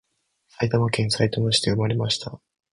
[0.47, 2.41] 埼玉県さいたま市で産まれました